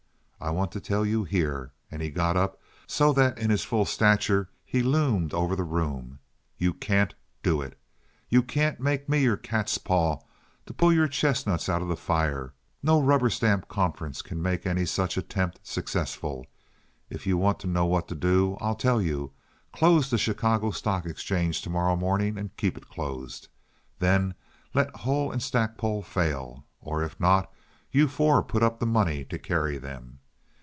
I 0.43 0.49
want 0.49 0.71
to 0.71 0.79
tell 0.81 1.05
you 1.05 1.23
here"—and 1.23 2.01
he 2.01 2.09
got 2.09 2.35
up, 2.35 2.59
so 2.87 3.13
that 3.13 3.37
in 3.37 3.51
his 3.51 3.63
full 3.63 3.85
stature 3.85 4.49
he 4.65 4.81
loomed 4.81 5.35
over 5.35 5.55
the 5.55 5.63
room—"you 5.63 6.73
can't 6.73 7.13
do 7.43 7.61
it. 7.61 7.77
You 8.27 8.41
can't 8.41 8.79
make 8.79 9.07
me 9.07 9.21
your 9.21 9.37
catspaw 9.37 10.17
to 10.65 10.73
pull 10.73 10.91
your 10.91 11.07
chestnuts 11.07 11.69
out 11.69 11.83
of 11.83 11.89
the 11.89 11.95
fire, 11.95 12.41
and 12.45 12.51
no 12.81 12.99
rubber 12.99 13.29
stamp 13.29 13.67
conference 13.67 14.23
can 14.23 14.41
make 14.41 14.65
any 14.65 14.83
such 14.83 15.15
attempt 15.15 15.59
successful. 15.61 16.47
If 17.07 17.27
you 17.27 17.37
want 17.37 17.59
to 17.59 17.67
know 17.67 17.85
what 17.85 18.07
to 18.07 18.15
do, 18.15 18.57
I'll 18.59 18.73
tell 18.73 18.99
you—close 18.99 20.09
the 20.09 20.17
Chicago 20.17 20.71
Stock 20.71 21.05
Exchange 21.05 21.61
to 21.61 21.69
morrow 21.69 21.95
morning 21.95 22.39
and 22.39 22.57
keep 22.57 22.79
it 22.79 22.89
closed. 22.89 23.47
Then 23.99 24.33
let 24.73 24.95
Hull 24.95 25.39
& 25.39 25.39
Stackpole 25.39 26.01
fail, 26.01 26.65
or 26.81 27.03
if 27.03 27.19
not 27.19 27.53
you 27.91 28.07
four 28.07 28.41
put 28.41 28.63
up 28.63 28.79
the 28.79 28.87
money 28.87 29.23
to 29.25 29.37
carry 29.37 29.77
them. 29.77 30.17